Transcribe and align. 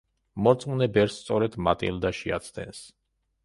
მორწმუნე 0.45 0.87
ბერს 0.95 1.19
სწორედ 1.25 1.59
მატილდა 1.67 2.15
შეაცდენს. 2.23 2.85